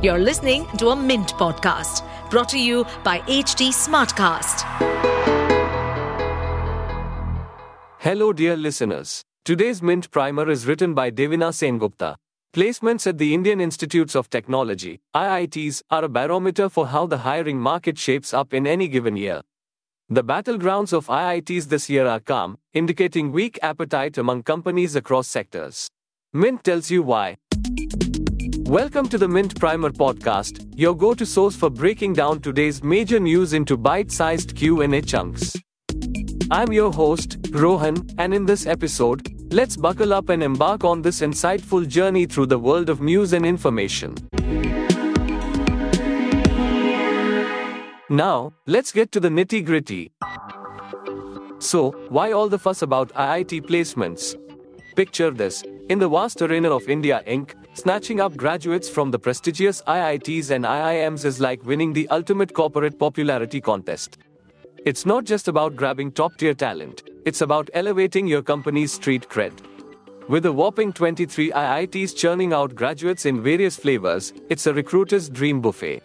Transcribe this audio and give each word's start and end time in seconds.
You're 0.00 0.20
listening 0.20 0.64
to 0.76 0.90
a 0.90 0.94
Mint 0.96 1.32
podcast 1.34 2.04
brought 2.30 2.48
to 2.50 2.58
you 2.60 2.84
by 3.02 3.18
HT 3.22 3.70
Smartcast. 3.70 4.62
Hello, 7.98 8.32
dear 8.32 8.56
listeners. 8.56 9.24
Today's 9.44 9.82
Mint 9.82 10.08
Primer 10.12 10.48
is 10.48 10.68
written 10.68 10.94
by 10.94 11.10
Devina 11.10 11.50
Sengupta. 11.50 12.14
Placements 12.52 13.08
at 13.08 13.18
the 13.18 13.34
Indian 13.34 13.60
Institutes 13.60 14.14
of 14.14 14.30
Technology, 14.30 15.00
IITs, 15.16 15.82
are 15.90 16.04
a 16.04 16.08
barometer 16.08 16.68
for 16.68 16.86
how 16.86 17.04
the 17.08 17.18
hiring 17.18 17.58
market 17.58 17.98
shapes 17.98 18.32
up 18.32 18.54
in 18.54 18.68
any 18.68 18.86
given 18.86 19.16
year. 19.16 19.40
The 20.08 20.22
battlegrounds 20.22 20.92
of 20.92 21.08
IITs 21.08 21.64
this 21.64 21.90
year 21.90 22.06
are 22.06 22.20
calm, 22.20 22.58
indicating 22.72 23.32
weak 23.32 23.58
appetite 23.62 24.16
among 24.16 24.44
companies 24.44 24.94
across 24.94 25.26
sectors. 25.26 25.88
Mint 26.32 26.62
tells 26.62 26.88
you 26.88 27.02
why. 27.02 27.38
Welcome 28.68 29.08
to 29.08 29.16
the 29.16 29.26
Mint 29.26 29.58
Primer 29.58 29.88
podcast, 29.88 30.70
your 30.76 30.94
go-to 30.94 31.24
source 31.24 31.56
for 31.56 31.70
breaking 31.70 32.12
down 32.12 32.42
today's 32.42 32.82
major 32.84 33.18
news 33.18 33.54
into 33.54 33.78
bite-sized 33.78 34.54
Q&A 34.54 35.00
chunks. 35.00 35.56
I'm 36.50 36.70
your 36.70 36.92
host, 36.92 37.38
Rohan, 37.48 38.06
and 38.18 38.34
in 38.34 38.44
this 38.44 38.66
episode, 38.66 39.26
let's 39.50 39.74
buckle 39.74 40.12
up 40.12 40.28
and 40.28 40.42
embark 40.42 40.84
on 40.84 41.00
this 41.00 41.22
insightful 41.22 41.88
journey 41.88 42.26
through 42.26 42.44
the 42.44 42.58
world 42.58 42.90
of 42.90 43.00
news 43.00 43.32
and 43.32 43.46
information. 43.46 44.14
Now, 48.10 48.52
let's 48.66 48.92
get 48.92 49.12
to 49.12 49.20
the 49.20 49.30
nitty 49.30 49.64
gritty. 49.64 50.12
So, 51.58 51.92
why 52.10 52.32
all 52.32 52.50
the 52.50 52.58
fuss 52.58 52.82
about 52.82 53.14
IIT 53.14 53.62
placements? 53.62 54.36
Picture 54.94 55.30
this 55.30 55.64
in 55.88 55.98
the 55.98 56.08
vast 56.08 56.42
arena 56.42 56.70
of 56.70 56.88
India 56.88 57.22
Inc., 57.26 57.54
snatching 57.72 58.20
up 58.20 58.36
graduates 58.36 58.90
from 58.90 59.10
the 59.10 59.18
prestigious 59.18 59.80
IITs 59.82 60.50
and 60.50 60.64
IIMs 60.64 61.24
is 61.24 61.40
like 61.40 61.64
winning 61.64 61.94
the 61.94 62.06
ultimate 62.08 62.52
corporate 62.52 62.98
popularity 62.98 63.60
contest. 63.60 64.18
It's 64.84 65.06
not 65.06 65.24
just 65.24 65.48
about 65.48 65.76
grabbing 65.76 66.12
top 66.12 66.36
tier 66.36 66.52
talent, 66.52 67.04
it's 67.24 67.40
about 67.40 67.70
elevating 67.72 68.26
your 68.26 68.42
company's 68.42 68.92
street 68.92 69.28
cred. 69.28 69.52
With 70.28 70.44
a 70.44 70.52
whopping 70.52 70.92
23 70.92 71.52
IITs 71.52 72.14
churning 72.14 72.52
out 72.52 72.74
graduates 72.74 73.24
in 73.24 73.42
various 73.42 73.76
flavors, 73.76 74.34
it's 74.50 74.66
a 74.66 74.74
recruiter's 74.74 75.30
dream 75.30 75.62
buffet. 75.62 76.02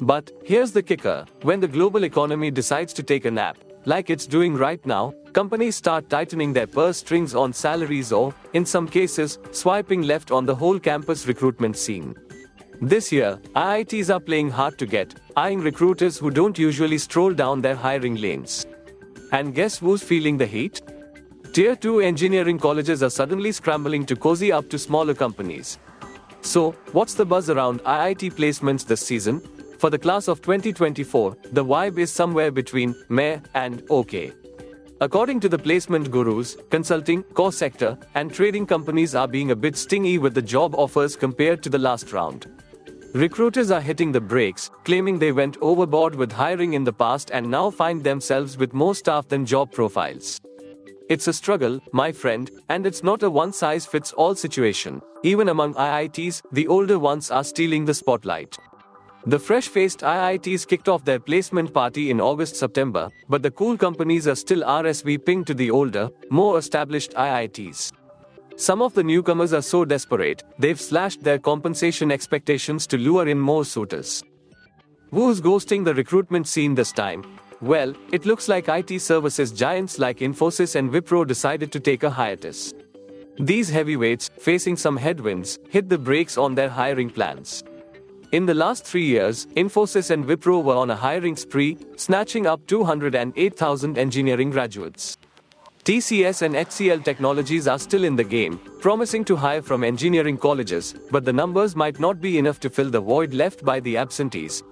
But 0.00 0.32
here's 0.44 0.72
the 0.72 0.82
kicker 0.82 1.26
when 1.42 1.60
the 1.60 1.68
global 1.68 2.02
economy 2.02 2.50
decides 2.50 2.92
to 2.94 3.04
take 3.04 3.24
a 3.24 3.30
nap, 3.30 3.56
like 3.84 4.10
it's 4.10 4.26
doing 4.26 4.54
right 4.54 4.84
now, 4.86 5.14
companies 5.32 5.76
start 5.76 6.08
tightening 6.08 6.52
their 6.52 6.66
purse 6.66 6.98
strings 6.98 7.34
on 7.34 7.52
salaries 7.52 8.12
or, 8.12 8.34
in 8.52 8.64
some 8.64 8.86
cases, 8.86 9.38
swiping 9.50 10.02
left 10.02 10.30
on 10.30 10.46
the 10.46 10.54
whole 10.54 10.78
campus 10.78 11.26
recruitment 11.26 11.76
scene. 11.76 12.14
This 12.80 13.12
year, 13.12 13.38
IITs 13.54 14.12
are 14.12 14.20
playing 14.20 14.50
hard 14.50 14.78
to 14.78 14.86
get, 14.86 15.14
eyeing 15.36 15.60
recruiters 15.60 16.18
who 16.18 16.30
don't 16.30 16.58
usually 16.58 16.98
stroll 16.98 17.32
down 17.32 17.60
their 17.60 17.76
hiring 17.76 18.16
lanes. 18.16 18.66
And 19.30 19.54
guess 19.54 19.78
who's 19.78 20.02
feeling 20.02 20.36
the 20.36 20.46
heat? 20.46 20.80
Tier 21.52 21.76
2 21.76 22.00
engineering 22.00 22.58
colleges 22.58 23.02
are 23.02 23.10
suddenly 23.10 23.52
scrambling 23.52 24.06
to 24.06 24.16
cozy 24.16 24.50
up 24.52 24.68
to 24.70 24.78
smaller 24.78 25.14
companies. 25.14 25.78
So, 26.40 26.72
what's 26.92 27.14
the 27.14 27.24
buzz 27.24 27.50
around 27.50 27.80
IIT 27.84 28.32
placements 28.34 28.84
this 28.84 29.00
season? 29.00 29.40
For 29.82 29.90
the 29.90 29.98
class 29.98 30.28
of 30.28 30.40
2024, 30.42 31.38
the 31.50 31.64
vibe 31.64 31.98
is 31.98 32.12
somewhere 32.12 32.52
between 32.52 32.94
meh 33.08 33.40
and 33.54 33.82
okay. 33.90 34.30
According 35.00 35.40
to 35.40 35.48
the 35.48 35.58
placement 35.58 36.08
gurus, 36.08 36.56
consulting, 36.70 37.24
core 37.34 37.50
sector, 37.50 37.98
and 38.14 38.32
trading 38.32 38.64
companies 38.64 39.16
are 39.16 39.26
being 39.26 39.50
a 39.50 39.56
bit 39.56 39.76
stingy 39.76 40.18
with 40.18 40.34
the 40.34 40.40
job 40.40 40.76
offers 40.76 41.16
compared 41.16 41.64
to 41.64 41.68
the 41.68 41.80
last 41.80 42.12
round. 42.12 42.46
Recruiters 43.12 43.72
are 43.72 43.80
hitting 43.80 44.12
the 44.12 44.20
brakes, 44.20 44.70
claiming 44.84 45.18
they 45.18 45.32
went 45.32 45.58
overboard 45.60 46.14
with 46.14 46.30
hiring 46.30 46.74
in 46.74 46.84
the 46.84 46.92
past 46.92 47.32
and 47.32 47.50
now 47.50 47.68
find 47.68 48.04
themselves 48.04 48.56
with 48.56 48.72
more 48.72 48.94
staff 48.94 49.26
than 49.26 49.44
job 49.44 49.72
profiles. 49.72 50.40
It's 51.08 51.26
a 51.26 51.32
struggle, 51.32 51.80
my 51.92 52.12
friend, 52.12 52.48
and 52.68 52.86
it's 52.86 53.02
not 53.02 53.24
a 53.24 53.28
one 53.28 53.52
size 53.52 53.84
fits 53.84 54.12
all 54.12 54.36
situation. 54.36 55.02
Even 55.24 55.48
among 55.48 55.74
IITs, 55.74 56.40
the 56.52 56.68
older 56.68 57.00
ones 57.00 57.32
are 57.32 57.42
stealing 57.42 57.84
the 57.84 57.94
spotlight. 57.94 58.56
The 59.24 59.38
fresh 59.38 59.68
faced 59.68 60.00
IITs 60.00 60.66
kicked 60.66 60.88
off 60.88 61.04
their 61.04 61.20
placement 61.20 61.72
party 61.72 62.10
in 62.10 62.20
August 62.20 62.56
September, 62.56 63.08
but 63.28 63.40
the 63.40 63.52
cool 63.52 63.76
companies 63.76 64.26
are 64.26 64.34
still 64.34 64.62
RSVPing 64.62 65.46
to 65.46 65.54
the 65.54 65.70
older, 65.70 66.10
more 66.28 66.58
established 66.58 67.12
IITs. 67.12 67.92
Some 68.56 68.82
of 68.82 68.94
the 68.94 69.04
newcomers 69.04 69.52
are 69.52 69.62
so 69.62 69.84
desperate, 69.84 70.42
they've 70.58 70.80
slashed 70.80 71.22
their 71.22 71.38
compensation 71.38 72.10
expectations 72.10 72.84
to 72.88 72.98
lure 72.98 73.28
in 73.28 73.38
more 73.38 73.64
suitors. 73.64 74.24
Who's 75.12 75.40
ghosting 75.40 75.84
the 75.84 75.94
recruitment 75.94 76.48
scene 76.48 76.74
this 76.74 76.90
time? 76.90 77.22
Well, 77.60 77.94
it 78.10 78.26
looks 78.26 78.48
like 78.48 78.68
IT 78.68 79.00
services 79.00 79.52
giants 79.52 80.00
like 80.00 80.18
Infosys 80.18 80.74
and 80.74 80.90
Wipro 80.90 81.24
decided 81.24 81.70
to 81.72 81.80
take 81.80 82.02
a 82.02 82.10
hiatus. 82.10 82.74
These 83.38 83.70
heavyweights, 83.70 84.30
facing 84.40 84.76
some 84.76 84.96
headwinds, 84.96 85.60
hit 85.70 85.88
the 85.88 85.98
brakes 85.98 86.36
on 86.36 86.56
their 86.56 86.68
hiring 86.68 87.08
plans. 87.08 87.62
In 88.32 88.46
the 88.46 88.54
last 88.54 88.86
three 88.86 89.04
years, 89.04 89.44
Infosys 89.56 90.10
and 90.10 90.24
Wipro 90.24 90.64
were 90.64 90.74
on 90.74 90.88
a 90.88 90.96
hiring 90.96 91.36
spree, 91.36 91.76
snatching 91.96 92.46
up 92.46 92.66
208,000 92.66 93.98
engineering 93.98 94.48
graduates. 94.48 95.18
TCS 95.84 96.40
and 96.40 96.54
HCL 96.54 97.04
Technologies 97.04 97.68
are 97.68 97.78
still 97.78 98.04
in 98.04 98.16
the 98.16 98.24
game, 98.24 98.58
promising 98.80 99.22
to 99.26 99.36
hire 99.36 99.60
from 99.60 99.84
engineering 99.84 100.38
colleges, 100.38 100.94
but 101.10 101.26
the 101.26 101.32
numbers 101.32 101.76
might 101.76 102.00
not 102.00 102.22
be 102.22 102.38
enough 102.38 102.58
to 102.60 102.70
fill 102.70 102.88
the 102.88 103.02
void 103.02 103.34
left 103.34 103.62
by 103.66 103.78
the 103.80 103.98
absentees. 103.98 104.62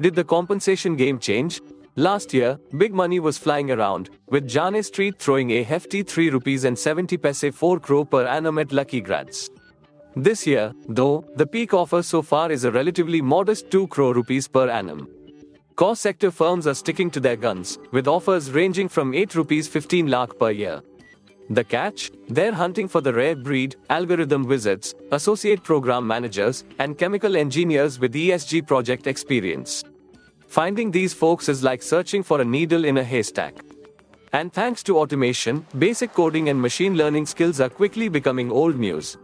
Did 0.00 0.16
the 0.16 0.24
compensation 0.24 0.96
game 0.96 1.20
change? 1.20 1.60
Last 1.94 2.34
year, 2.34 2.58
big 2.78 2.92
money 2.92 3.20
was 3.20 3.38
flying 3.38 3.70
around, 3.70 4.10
with 4.26 4.48
Jane 4.48 4.82
Street 4.82 5.20
throwing 5.20 5.52
a 5.52 5.62
hefty 5.62 6.02
3 6.02 6.30
rupees 6.30 6.64
and 6.64 6.76
70 6.76 7.16
paise 7.16 7.54
4 7.54 7.78
crore 7.78 8.06
per 8.06 8.26
annum 8.26 8.58
at 8.58 8.72
lucky 8.72 9.00
grads. 9.00 9.50
This 10.14 10.46
year, 10.46 10.74
though, 10.88 11.24
the 11.36 11.46
peak 11.46 11.72
offer 11.72 12.02
so 12.02 12.20
far 12.20 12.52
is 12.52 12.64
a 12.64 12.70
relatively 12.70 13.22
modest 13.22 13.70
2 13.70 13.86
crore 13.88 14.12
rupees 14.12 14.46
per 14.46 14.68
annum. 14.68 15.08
Core 15.74 15.96
sector 15.96 16.30
firms 16.30 16.66
are 16.66 16.74
sticking 16.74 17.10
to 17.12 17.20
their 17.20 17.36
guns, 17.36 17.78
with 17.92 18.06
offers 18.06 18.50
ranging 18.50 18.88
from 18.88 19.14
8 19.14 19.34
rupees 19.34 19.68
15 19.68 20.08
lakh 20.08 20.38
per 20.38 20.50
year. 20.50 20.82
The 21.48 21.64
catch? 21.64 22.10
They're 22.28 22.52
hunting 22.52 22.88
for 22.88 23.00
the 23.00 23.12
rare 23.14 23.34
breed, 23.34 23.76
algorithm 23.88 24.44
wizards, 24.44 24.94
associate 25.12 25.62
program 25.62 26.06
managers, 26.06 26.64
and 26.78 26.98
chemical 26.98 27.34
engineers 27.34 27.98
with 27.98 28.12
ESG 28.12 28.66
project 28.66 29.06
experience. 29.06 29.82
Finding 30.46 30.90
these 30.90 31.14
folks 31.14 31.48
is 31.48 31.62
like 31.62 31.82
searching 31.82 32.22
for 32.22 32.42
a 32.42 32.44
needle 32.44 32.84
in 32.84 32.98
a 32.98 33.04
haystack. 33.04 33.54
And 34.34 34.52
thanks 34.52 34.82
to 34.84 34.98
automation, 34.98 35.66
basic 35.78 36.12
coding 36.12 36.50
and 36.50 36.60
machine 36.60 36.96
learning 36.96 37.26
skills 37.26 37.60
are 37.60 37.70
quickly 37.70 38.08
becoming 38.08 38.50
old 38.50 38.76
news. 38.76 39.16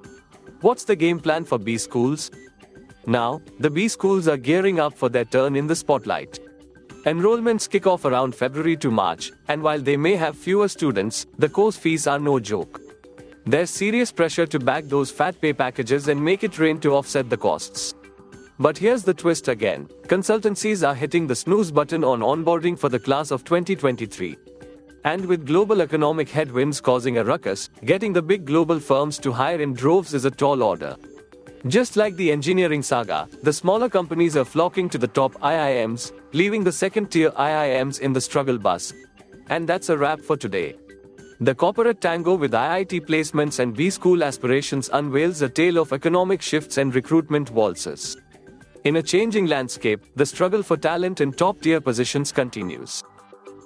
What's 0.61 0.83
the 0.83 0.97
game 0.97 1.21
plan 1.21 1.45
for 1.45 1.57
B 1.57 1.79
schools? 1.79 2.33
Now, 3.07 3.41
the 3.61 3.71
B 3.71 3.87
schools 3.87 4.27
are 4.27 4.37
gearing 4.37 4.81
up 4.81 4.93
for 4.93 5.09
their 5.09 5.25
turn 5.25 5.55
in 5.55 5.69
the 5.69 5.77
spotlight. 5.77 6.41
Enrollments 7.05 7.71
kick 7.71 7.87
off 7.87 8.05
around 8.05 8.35
February 8.35 8.77
to 8.79 8.91
March, 8.91 9.31
and 9.47 9.63
while 9.63 9.79
they 9.81 9.97
may 9.97 10.17
have 10.17 10.37
fewer 10.37 10.67
students, 10.67 11.27
the 11.39 11.49
course 11.49 11.77
fees 11.77 12.09
are 12.09 12.19
no 12.19 12.41
joke. 12.41 12.81
There's 13.47 13.71
serious 13.71 14.11
pressure 14.11 14.47
to 14.47 14.59
back 14.59 14.87
those 14.87 15.13
fat 15.13 15.41
pay 15.41 15.53
packages 15.53 16.09
and 16.09 16.23
make 16.23 16.43
it 16.43 16.59
rain 16.59 16.81
to 16.81 16.97
offset 16.97 17.31
the 17.31 17.37
costs. 17.37 17.95
But 18.59 18.77
here's 18.77 19.05
the 19.05 19.15
twist 19.15 19.47
again 19.47 19.89
consultancies 20.09 20.87
are 20.87 20.95
hitting 20.95 21.29
the 21.29 21.37
snooze 21.37 21.71
button 21.71 22.03
on 22.03 22.19
onboarding 22.19 22.77
for 22.77 22.89
the 22.89 22.99
class 22.99 23.31
of 23.31 23.45
2023. 23.45 24.37
And 25.09 25.25
with 25.25 25.47
global 25.47 25.81
economic 25.81 26.29
headwinds 26.29 26.83
causing 26.83 27.17
a 27.17 27.25
ruckus, 27.25 27.71
getting 27.87 28.13
the 28.13 28.21
big 28.21 28.45
global 28.45 28.79
firms 28.79 29.19
to 29.21 29.33
hire 29.33 29.59
in 29.59 29.73
droves 29.73 30.13
is 30.13 30.27
a 30.27 30.31
tall 30.31 30.63
order. 30.63 30.97
Just 31.67 31.97
like 31.97 32.15
the 32.17 32.31
engineering 32.31 32.83
saga, 32.83 33.27
the 33.43 33.51
smaller 33.51 33.89
companies 33.89 34.37
are 34.37 34.45
flocking 34.45 34.87
to 34.91 34.99
the 34.99 35.09
top 35.09 35.33
IIMs, 35.37 36.13
leaving 36.35 36.63
the 36.63 36.71
second 36.71 37.11
tier 37.11 37.31
IIMs 37.31 38.01
in 38.01 38.13
the 38.13 38.21
struggle 38.21 38.59
bus. 38.59 38.93
And 39.49 39.67
that's 39.67 39.89
a 39.89 39.97
wrap 39.97 40.21
for 40.21 40.37
today. 40.37 40.77
The 41.41 41.55
corporate 41.55 42.03
tango 42.03 42.35
with 42.35 42.53
IIT 42.53 43.07
placements 43.07 43.61
and 43.61 43.75
B 43.75 43.89
school 43.89 44.23
aspirations 44.23 44.91
unveils 44.93 45.41
a 45.41 45.49
tale 45.49 45.79
of 45.79 45.95
economic 45.95 46.43
shifts 46.43 46.77
and 46.77 46.95
recruitment 46.95 47.51
waltzes. 47.51 48.19
In 48.85 48.97
a 48.97 49.03
changing 49.03 49.47
landscape, 49.47 50.05
the 50.17 50.27
struggle 50.27 50.63
for 50.63 50.77
talent 50.77 51.23
in 51.23 51.33
top 51.33 51.63
tier 51.63 51.81
positions 51.81 52.31
continues. 52.31 53.03